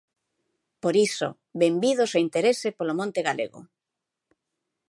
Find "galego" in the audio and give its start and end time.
3.27-3.59